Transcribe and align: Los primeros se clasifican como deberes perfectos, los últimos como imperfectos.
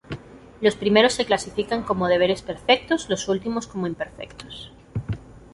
Los 0.61 0.75
primeros 0.75 1.13
se 1.13 1.25
clasifican 1.27 1.83
como 1.83 2.07
deberes 2.07 2.41
perfectos, 2.41 3.07
los 3.07 3.27
últimos 3.27 3.67
como 3.67 3.85
imperfectos. 3.85 4.71